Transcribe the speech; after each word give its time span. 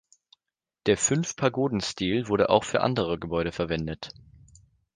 Der 0.87 0.97
Fünf-Pagoden-Stil 0.97 2.27
wurde 2.27 2.49
auch 2.49 2.63
für 2.63 2.81
andere 2.81 3.19
Gebäude 3.19 3.51
verwendet. 3.51 4.09